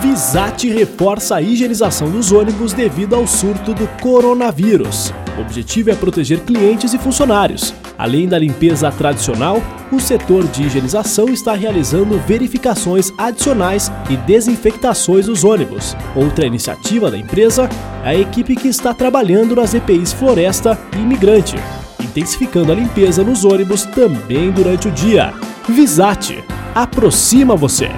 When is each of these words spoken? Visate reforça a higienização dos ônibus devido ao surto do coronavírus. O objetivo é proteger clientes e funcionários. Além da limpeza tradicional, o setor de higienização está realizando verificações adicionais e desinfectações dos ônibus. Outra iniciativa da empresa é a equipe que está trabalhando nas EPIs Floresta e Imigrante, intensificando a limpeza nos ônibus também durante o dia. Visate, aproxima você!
Visate 0.00 0.68
reforça 0.68 1.36
a 1.36 1.42
higienização 1.42 2.10
dos 2.10 2.30
ônibus 2.30 2.72
devido 2.72 3.14
ao 3.14 3.26
surto 3.26 3.72
do 3.72 3.86
coronavírus. 4.00 5.12
O 5.38 5.40
objetivo 5.40 5.90
é 5.90 5.94
proteger 5.94 6.40
clientes 6.40 6.92
e 6.92 6.98
funcionários. 6.98 7.74
Além 7.96 8.28
da 8.28 8.38
limpeza 8.38 8.90
tradicional, 8.90 9.62
o 9.90 9.98
setor 9.98 10.46
de 10.48 10.64
higienização 10.64 11.28
está 11.28 11.54
realizando 11.54 12.18
verificações 12.18 13.10
adicionais 13.16 13.90
e 14.10 14.16
desinfectações 14.18 15.26
dos 15.26 15.44
ônibus. 15.44 15.96
Outra 16.14 16.46
iniciativa 16.46 17.10
da 17.10 17.16
empresa 17.16 17.68
é 18.04 18.10
a 18.10 18.14
equipe 18.14 18.54
que 18.54 18.68
está 18.68 18.92
trabalhando 18.92 19.56
nas 19.56 19.72
EPIs 19.72 20.12
Floresta 20.12 20.78
e 20.94 21.00
Imigrante, 21.00 21.56
intensificando 22.02 22.72
a 22.72 22.74
limpeza 22.74 23.24
nos 23.24 23.44
ônibus 23.44 23.84
também 23.84 24.50
durante 24.50 24.88
o 24.88 24.90
dia. 24.90 25.32
Visate, 25.68 26.44
aproxima 26.74 27.56
você! 27.56 27.90